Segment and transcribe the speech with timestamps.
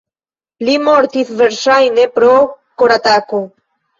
[0.69, 2.31] Li mortis verŝajne pro
[2.83, 3.45] koratako.